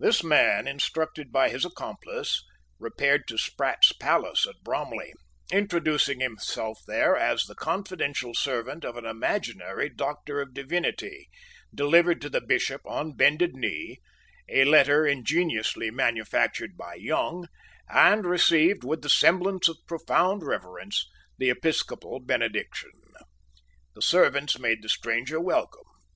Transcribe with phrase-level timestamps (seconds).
[0.00, 2.42] This man, instructed by his accomplice,
[2.80, 5.14] repaired to Sprat's palace at Bromley,
[5.52, 11.28] introduced himself there as the confidential servant of an imaginary Doctor of Divinity,
[11.72, 14.00] delivered to the Bishop, on bended knee,
[14.48, 17.46] a letter ingeniously manufactured by Young,
[17.88, 21.08] and received, with the semblance of profound reverence,
[21.38, 22.90] the episcopal benediction.
[23.94, 25.84] The servants made the stranger welcome.